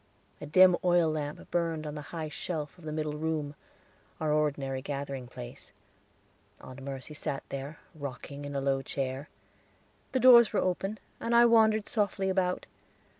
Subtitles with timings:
[0.41, 3.53] A dim oil lamp burned on the high shelf of the middle room,
[4.19, 5.73] our ordinary gathering place.
[6.59, 9.29] Aunt Mercy sat there, rocking in a low chair;
[10.11, 12.65] the doors were open, and I wandered softly about.